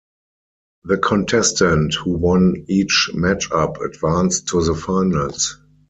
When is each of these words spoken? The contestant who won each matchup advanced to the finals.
The 0.85 0.97
contestant 0.97 1.93
who 1.93 2.13
won 2.17 2.65
each 2.67 3.11
matchup 3.13 3.85
advanced 3.85 4.47
to 4.47 4.63
the 4.63 4.73
finals. 4.73 5.59